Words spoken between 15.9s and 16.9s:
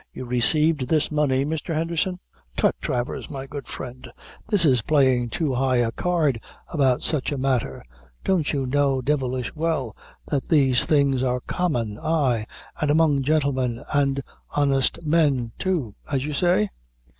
as you say?"